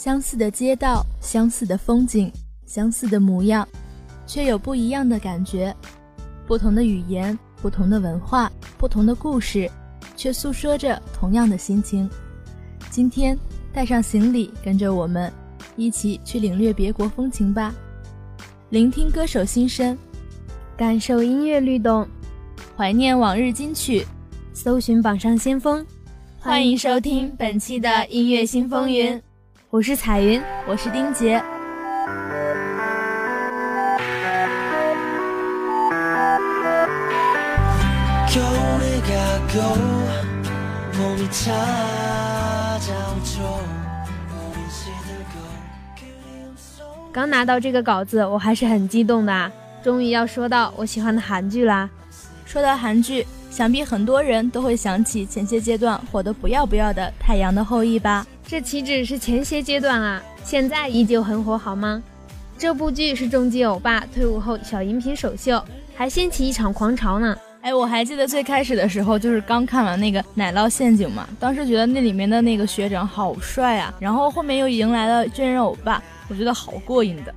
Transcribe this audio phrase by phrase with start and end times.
[0.00, 2.32] 相似的街道，相似的风景，
[2.64, 3.68] 相似的模样，
[4.26, 5.76] 却有不一样的感觉。
[6.46, 9.70] 不同的语言，不同的文化，不同的故事，
[10.16, 12.08] 却诉说着同样的心情。
[12.88, 13.38] 今天
[13.74, 15.30] 带上行李，跟着我们
[15.76, 17.74] 一起去领略别国风情吧。
[18.70, 19.94] 聆听歌手心声，
[20.78, 22.08] 感受音乐律动，
[22.74, 24.06] 怀念往日金曲，
[24.54, 25.84] 搜寻榜上先锋。
[26.38, 29.22] 欢迎收听本期的音乐新风云，
[29.72, 31.40] 我是彩云，我是丁杰。
[47.12, 49.52] 刚拿到这个稿子，我还是很激动的，
[49.84, 51.88] 终于要说到我喜欢的韩剧啦。
[52.44, 58.26] 说到韩剧，想必很多人都会想起前些阶段火得不要不要的《太阳的后裔》吧？
[58.50, 62.02] 这岂止是前些阶段啊，现在依旧很火，好吗？
[62.58, 67.38] 这部剧是终极欧巴退伍后小荧屏首秀，还掀起一场狂潮呢。
[67.60, 77.32] 哎，我还记得最开始的时候，就是刚看完那个《奶酪陷阱》嘛，当时觉得那里面的那个学长好帅啊，然后后面又迎来了真人欧巴，我觉得好过瘾的。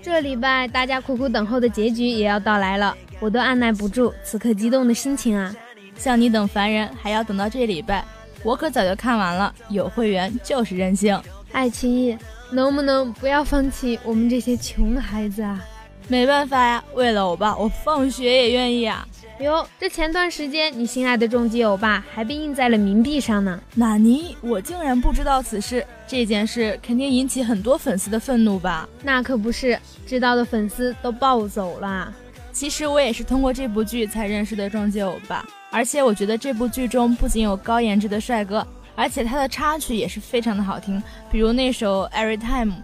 [0.00, 5.54] 这礼拜大家苦苦等候的结局也要到来了，我都按耐不住此刻激动的心情啊！
[5.98, 8.02] 像你等凡人还要等到这礼拜，
[8.42, 9.54] 我可早就看完了。
[9.68, 11.20] 有会员就是任性，
[11.52, 12.16] 爱奇艺
[12.50, 15.64] 能不能不要放弃我们这些穷孩子啊？
[16.08, 19.06] 没办法呀，为了欧巴，我放学也愿意啊。
[19.40, 23.60] 哟，这前段时间你心爱的终极欧巴还被印在了冥币上呢。
[23.74, 24.36] 纳尼？
[24.40, 28.88] 我竟然不知道此事，这件事肯定引起很多粉丝的愤怒吧？
[29.02, 32.14] 那可不是，知道的粉丝都暴走了。
[32.52, 42.74] 其实我也是通过这部剧才认识的终极欧巴，而且我觉得这部剧中不仅有高颜值的帅哥，而且他的插曲也是非常的好听，比如那首 Every Time。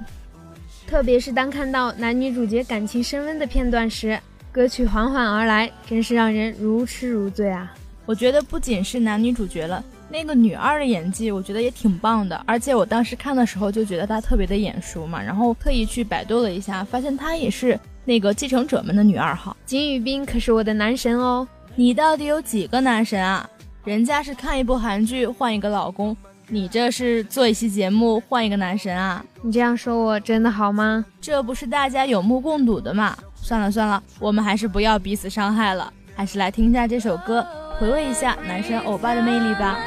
[0.87, 4.19] 特别是当看到男女主角感情升温的片段时。
[4.53, 7.75] 歌曲缓缓而来，真是让人如痴如醉啊！
[8.05, 12.39] 我觉得不仅是男女主角了，那个女二的演技，我觉得也挺棒的。
[12.47, 19.57] 而且我当时看的时候就觉得她特别的眼熟嘛，然后特意去百度了一下，发现她也是那个继承者们的女二号。
[19.65, 21.49] 金宇彬可是我的男神哦！
[21.75, 23.49] 你到底有几个男神啊？
[23.85, 26.15] 人家是看一部韩剧换一个老公，
[26.49, 29.25] 你这是做一期节目换一个男神啊？
[29.41, 31.05] 你这样说我真的好吗？
[31.19, 33.17] 这不是大家有目共睹的嘛？
[33.35, 37.45] 算了算了，我们还是不要彼此伤害了，还是来听一下这首歌，
[37.79, 39.79] 回味一下男神欧巴的魅力吧。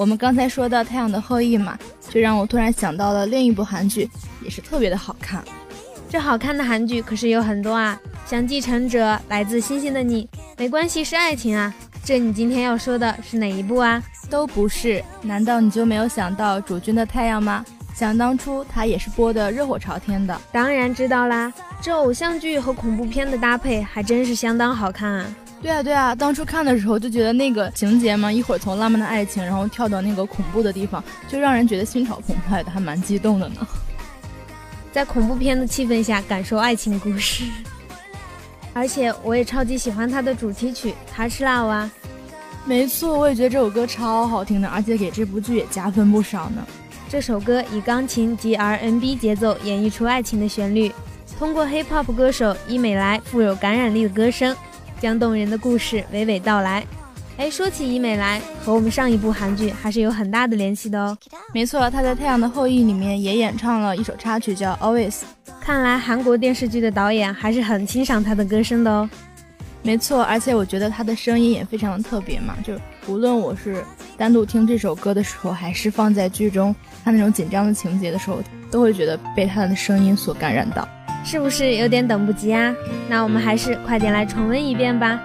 [0.00, 4.08] 我们刚才说到《太阳的后裔》嘛，就让我突然想到了另一部韩剧，
[4.42, 5.44] 也是特别的好看。
[6.08, 10.24] 这好看的韩剧可是有很多啊，像《继承者》《来自星星的你》，
[10.56, 11.74] 没关系是爱情啊。
[12.02, 14.02] 这你今天要说的是哪一部啊？
[14.30, 17.62] 都不是，难道你就没有想到主君的太阳吗？
[17.94, 20.40] 想当初它也是播的热火朝天的。
[20.50, 21.52] 当然知道啦，
[21.82, 25.26] 这偶像剧和恐怖片的搭配还真是相当好看啊。
[25.62, 33.66] 对啊对啊，当初看的时候就觉得那个情节嘛，一会儿从浪漫的爱情，然后跳到那个恐怖的地方，就让人觉得心潮澎湃的，还蛮激动的呢。
[34.90, 37.44] 在恐怖片的气氛下感受爱情故事，
[38.72, 41.90] 而且我也超级喜欢它的主题曲《他吃辣啊》。
[42.64, 46.66] 没错，我也觉得这首歌超好听的，而且给这部剧也加分不少呢。
[47.08, 50.90] 这首歌以钢琴及 R&B 节奏演绎出爱情的旋律，
[51.38, 54.56] 通过 Hip Hop 歌手伊美莱富有感染力的歌声。
[55.00, 56.86] 将动人的故事娓娓道来。
[57.36, 61.16] 哎，说起伊美来，和我们上一部韩剧还是有很大的联系的哦。
[61.54, 65.12] 没错，她在《太阳的后裔》里面也演唱了一首插曲，叫《Always》。
[65.58, 69.08] 看来韩国电视剧的导演还是很欣赏她的歌声的哦。
[69.82, 72.74] 没错，而且我觉得她的声音也非常的特别嘛，就
[73.06, 73.82] 无论我是
[74.18, 80.86] 单独听这首歌的时候，还是放在剧中她那种紧张的情节的时候，都会觉得被她的声音所感染到。
[81.24, 82.74] 是不是有点等不及啊？
[83.08, 85.20] 那我们还是快点来重温一遍吧。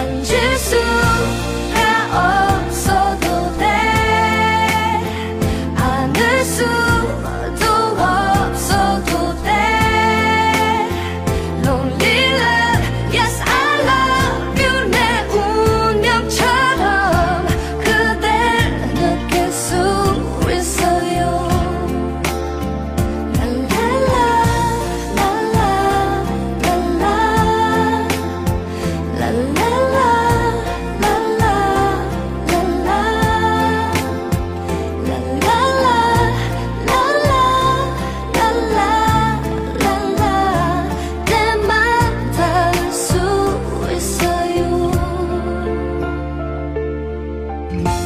[0.00, 1.79] Just Yesus
[47.70, 47.99] Bye.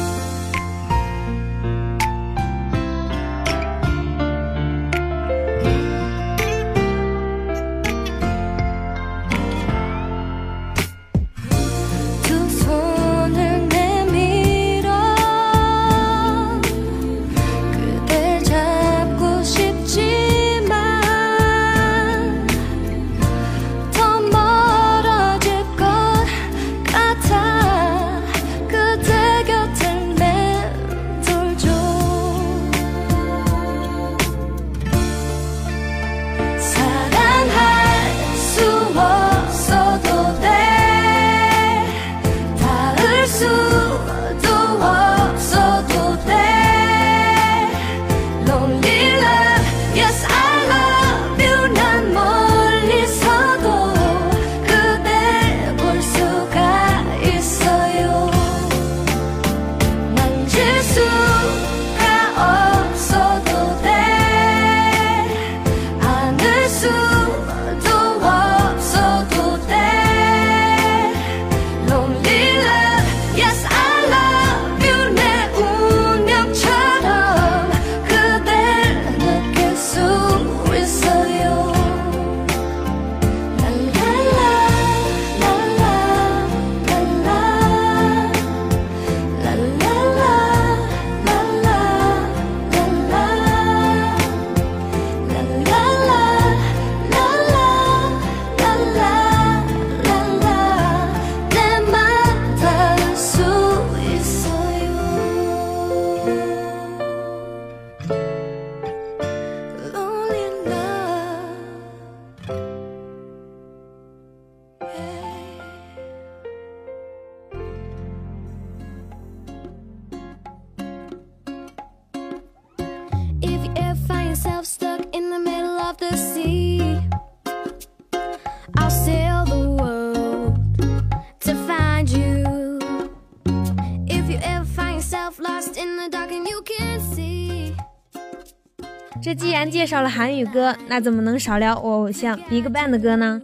[139.85, 143.39] 介绍了韩语歌，那怎么能少聊我偶像 BigBang 的歌呢？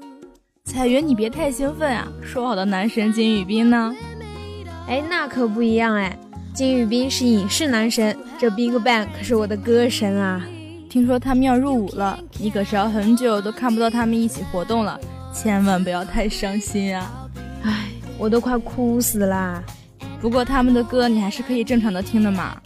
[0.63, 2.07] 彩云，你别太兴奋啊！
[2.23, 3.93] 说好的男神金宇彬呢？
[4.87, 6.17] 哎，那可不一样哎，
[6.51, 10.43] 金宇彬是影视男神，这 BigBang 可是我的歌神啊！
[10.89, 14.99] 听说他们要入伍了，你可是要很久都看不到他们一起活动了，
[15.31, 17.29] 千万不要太伤心啊！
[17.61, 19.63] 哎，我都快哭死啦！
[20.19, 22.59] 不过他们的歌你还是可以正常的听的嘛。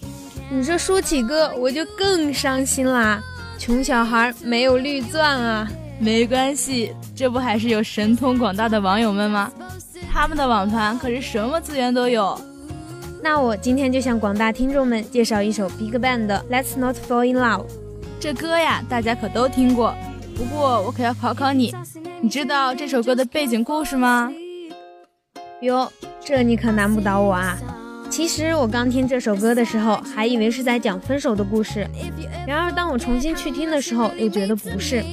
[0.50, 3.22] 你这说起歌，我就更伤心啦！
[3.58, 5.68] 穷小孩没有绿钻啊！
[6.00, 9.52] 没关系，这不还是有神通广大的网友们吗？
[10.12, 12.40] 他们的网盘可是什么资源都有。
[13.24, 17.62] 那我今天就向广大听众们介绍一首 BigBang 的《Let's Not Fall in Love》。
[18.20, 19.96] 这歌呀，大家可都听过。
[20.36, 21.74] 不过我可要考考你，
[22.22, 24.32] 你知道这首歌的背景故事吗？
[25.62, 25.92] 哟，
[26.24, 27.58] 这你可难不倒我啊！
[28.16, 31.86] 其实我刚听这首歌的时候，还以为是在讲分手的故事。
[32.48, 35.04] 然而当我重新去听的时候，又觉得不是，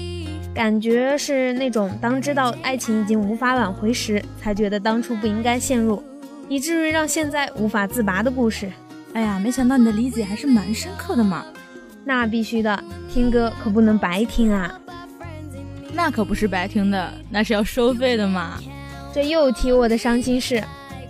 [0.55, 6.01] 感觉是那种当知道爱情已经无法挽回时，才觉得当初不应该陷入，
[6.49, 8.71] 以至于让现在无法自拔的故事。
[9.15, 11.45] 哎呀，没想到你的理解还是蛮深刻的嘛！
[12.05, 14.79] 那必须的，听歌可不能白听啊！
[15.93, 18.61] 那可不是白听的，那是要收费的嘛！
[19.13, 20.63] 这又提我的伤心事。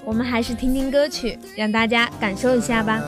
[0.05, 3.01] 我们还是听听歌曲，让大家感受一下吧。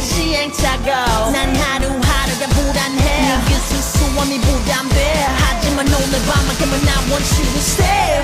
[0.00, 1.30] 시행착오.
[1.32, 3.38] 난 하루하루가 불안해.
[3.38, 5.26] 네게 수수함이 부담돼.
[5.38, 8.22] 하지만 오늘 밤만큼은 I want you to stay.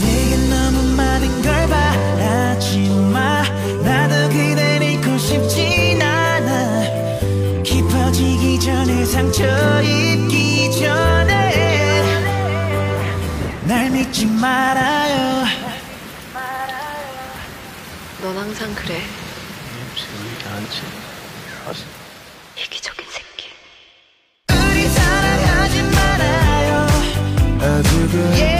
[0.00, 3.42] 내게 너무 많은 걸 바라지 마.
[3.82, 6.82] 나도 그댈 잃고 싶진 않아.
[7.62, 12.02] 깊어지기 전에 상처 입기 전에
[13.64, 15.46] 날 믿지 말아요.
[18.20, 19.00] 넌 항상 그래.
[20.68, 20.82] 않지.
[21.68, 21.84] 아시...
[22.56, 23.48] 이기적인 새끼.
[24.50, 26.86] 우리 사랑하지 말아요.
[27.60, 28.32] 아직은.
[28.34, 28.57] Yeah.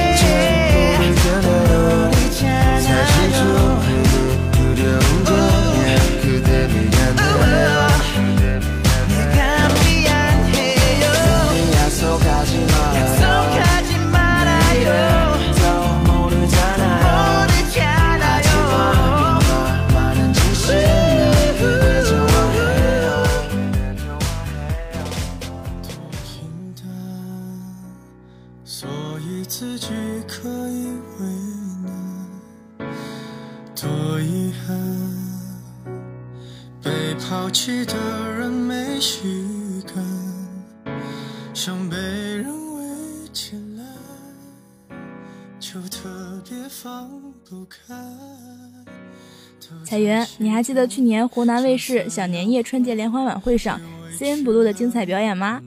[49.89, 53.81] 彩云，你还记得去年湖南卫视小年夜春节联欢晚会上
[54.19, 55.63] CNBLUE 的精彩表演吗？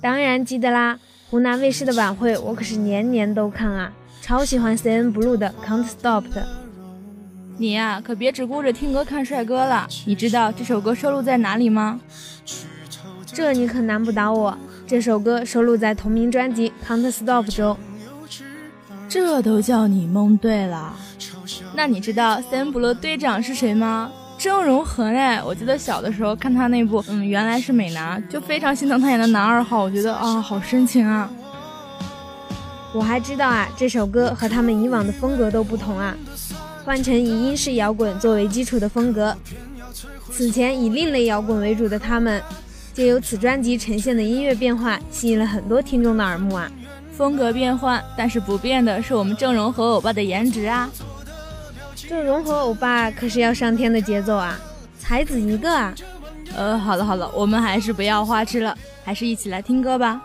[0.00, 0.98] 当然记得啦！
[1.30, 6.44] 湖南卫视的晚会我可是年年都看啊，超喜欢 CNBLUE 的《Can't Stop》的。
[7.56, 9.86] 你呀，可别只顾着听歌看帅哥了。
[10.04, 12.00] 你知道这首歌收录在哪里吗？
[13.24, 14.58] 这你可难不倒我。
[14.84, 17.76] 这首歌收录在同名专辑《Can't Stop》中。
[19.08, 20.96] 这都叫你蒙对了。
[21.76, 24.10] 那你知道 CNBLUE 队长是谁吗？
[24.38, 25.42] 郑容和呢？
[25.44, 31.30] 我记得小的时候看他那部，嗯，原来是美男，就非常心疼他演的男二号，我觉得啊，好深情啊。
[32.92, 36.16] 我还知道啊，这首歌和他们以往的风格都不同啊，
[36.84, 39.36] 换成以英式摇滚作为基础的风格。
[40.30, 42.42] 此前以另类摇滚为主的他们，
[42.92, 46.70] 借由此专辑呈现的音乐变化，吸引了很多听众的耳目啊。
[47.16, 50.90] 风格变换，但是不变的是我们郑容和欧巴的颜值啊。
[52.08, 54.58] 这融合欧巴可是要上天的节奏啊，
[54.98, 55.94] 才子一个啊。
[56.54, 60.20] 呃，好了好了，我们还是不要花痴了，还是一起来听歌吧。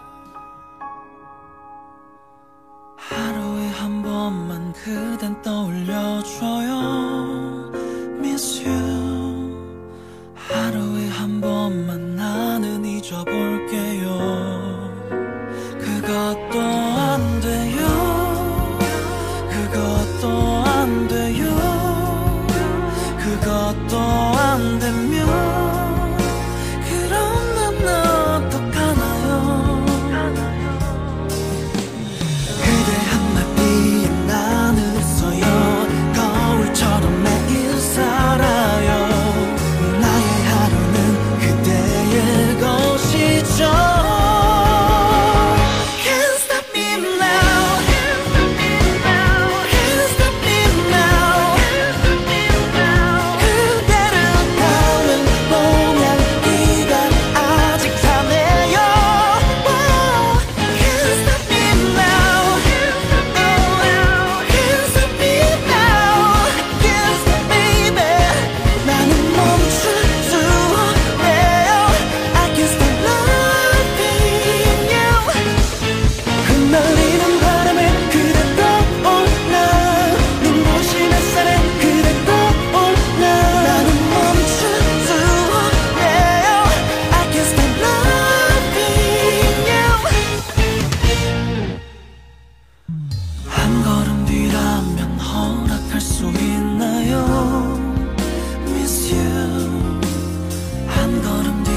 [101.10, 101.68] 한 걸음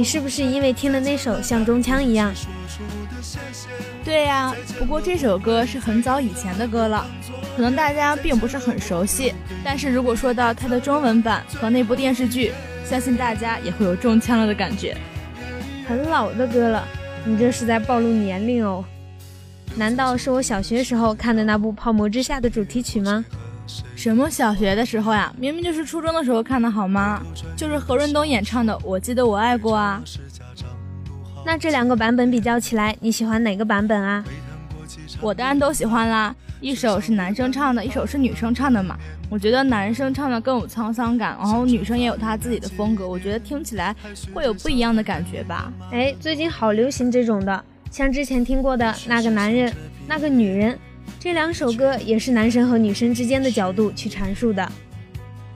[0.00, 2.32] 你是不是因为听了那首像中枪一样？
[4.02, 7.06] 对呀，不过这首歌是很早以前的歌了，
[7.54, 9.34] 可能大家并不是很熟悉。
[9.62, 12.50] 但是如果说到它的中文版和那部电视剧，
[12.82, 14.96] 相信大家也会有中枪了的感觉。
[15.86, 16.88] 很老的歌了，
[17.26, 18.82] 你这是在暴露年龄哦。
[19.74, 23.22] 难道是我小学时候看的那部《泡沫之夏》的主题曲吗？
[23.94, 25.32] 什么小学的时候呀？
[25.38, 27.22] 明明就是初中的时候看的好吗？
[27.56, 30.02] 就是何润东演唱的《我记得我爱过》啊。
[31.44, 34.24] 那这两个版本比较起来，你喜欢哪个版本啊？
[35.20, 36.34] 我当然都喜欢啦。
[36.60, 38.96] 一首是男生唱的，一首是女生唱的嘛。
[39.30, 43.94] 我觉得男生唱的更有沧桑感，然后女生也有她自己的风格，我觉得听起来
[44.34, 45.72] 会有不一样的感觉吧。
[45.90, 49.72] 哎，最近好流行这种的，像之前听过的那个男人，
[50.06, 50.78] 那个女人。
[51.20, 54.66] 这两首歌也是男生和女生之间的角度去阐述的，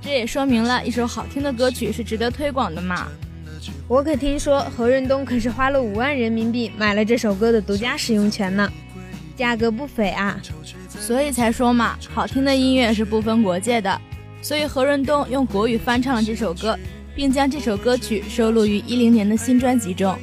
[0.03, 3.09] 这也说明了一首好听的歌曲是值得推广的嘛。
[3.89, 8.71] 我可听说何润东可是花了五万人民币买了这首歌的独家使用权呢，
[9.39, 10.39] 价格不菲啊。
[10.87, 13.99] 所以才说嘛，好听的音乐是不分国界的。
[14.43, 16.79] 所以何润东用国语翻唱了这首歌，
[17.17, 20.15] 并将这首歌曲收录于一零年的新专辑中。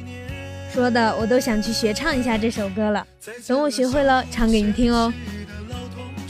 [0.72, 3.04] 说的我都想去学唱一下这首歌了，
[3.46, 5.12] 等我学会了唱给你听哦。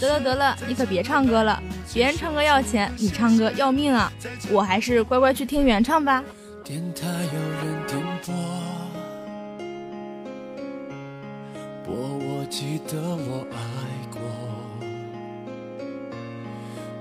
[0.02, 1.62] 得了得了，你可别唱歌了，
[1.94, 4.12] 别人唱歌要钱，你唱歌要命啊！
[4.50, 6.24] 我还是乖乖去听原唱吧。
[6.64, 8.34] 电台有人点播，
[11.84, 13.56] 播我记得我爱
[14.10, 14.20] 过，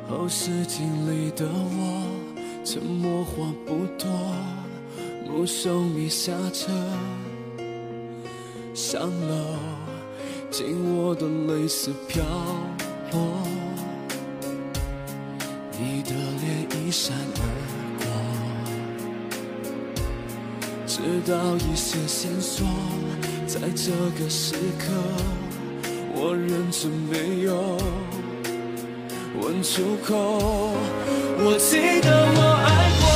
[0.08, 2.06] 后视镜里的我，
[2.64, 4.08] 沉默话不多，
[5.26, 6.72] 目送你下车。
[8.76, 9.56] 上楼，
[10.52, 12.24] 紧握的泪丝飘
[13.12, 13.20] 落，
[15.78, 17.42] 你的脸一闪而
[18.00, 18.06] 过，
[20.88, 22.66] 直到一些线索，
[23.46, 24.92] 在这个时刻，
[26.14, 27.78] 我忍着没有
[29.40, 30.74] 问出口。
[31.44, 32.70] 我记得我爱
[33.02, 33.11] 过。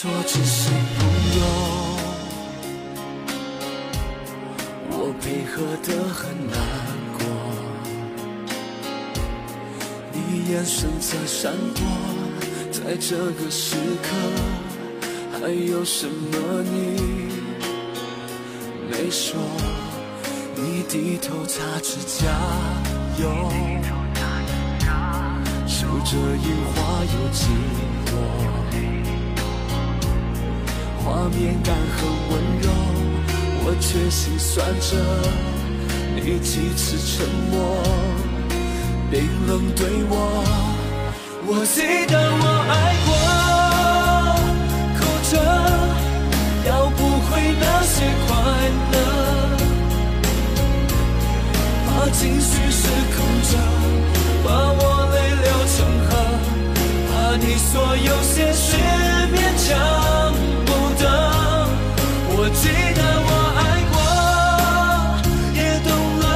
[0.00, 1.08] 说只是朋
[1.40, 1.42] 友，
[4.90, 6.56] 我配合的很难
[7.18, 7.20] 过。
[10.12, 11.82] 你眼神在闪躲，
[12.70, 14.14] 在这个时刻，
[15.32, 17.32] 还有什么你
[18.88, 19.36] 没说？
[20.54, 22.28] 你低头擦指甲
[23.18, 23.50] 油，
[25.66, 27.48] 数着樱花有几
[28.06, 28.57] 朵。
[31.08, 32.68] 画面感很温柔，
[33.64, 34.92] 我却心酸着。
[36.14, 37.56] 你几次沉默，
[39.10, 40.12] 冰冷对我。
[41.46, 41.80] 我记
[42.12, 42.72] 得我爱
[43.06, 43.10] 过，
[44.98, 45.32] 哭着
[46.68, 48.28] 要不回那些快
[48.92, 48.96] 乐，
[51.86, 52.84] 怕情绪失
[53.16, 53.16] 控
[53.48, 53.56] 着，
[54.44, 54.80] 把我
[55.14, 56.10] 泪流成河，
[57.08, 58.76] 怕你所有现实
[59.32, 60.27] 勉强。
[62.60, 63.60] 记得我爱
[63.92, 63.96] 过
[65.54, 66.26] 也懂了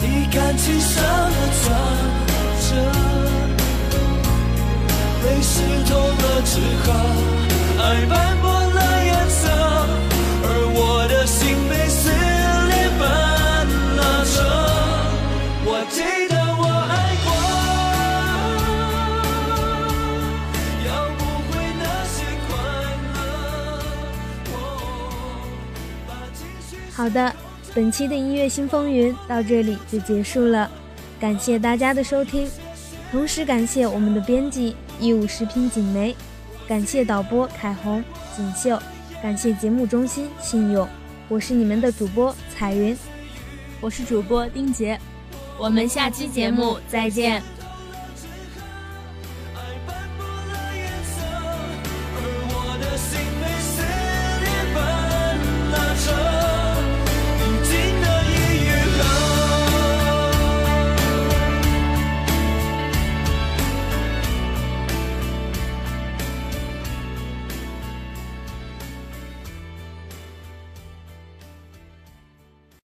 [0.00, 0.94] 你感情上
[1.30, 1.64] 的转
[2.66, 2.68] 折
[5.22, 5.52] 泪湿
[5.88, 6.50] 透了纸
[6.82, 6.86] 鹤
[7.82, 8.14] 爱斑
[26.96, 27.30] 好的，
[27.74, 30.70] 本期的音乐新风云到这里就结束了，
[31.20, 32.48] 感谢大家的收听，
[33.10, 36.16] 同时感谢我们的编辑一五食品锦梅，
[36.66, 38.02] 感谢导播凯红、
[38.34, 38.80] 锦绣，
[39.22, 40.88] 感谢节目中心信用，
[41.28, 42.96] 我是你们的主播彩云，
[43.82, 44.98] 我是主播丁杰，
[45.58, 47.42] 我们下期节目再见。